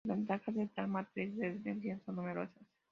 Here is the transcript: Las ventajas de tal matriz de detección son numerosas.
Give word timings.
Las 0.03 0.17
ventajas 0.17 0.55
de 0.55 0.65
tal 0.65 0.87
matriz 0.87 1.35
de 1.37 1.51
detección 1.53 2.01
son 2.03 2.15
numerosas. 2.15 2.63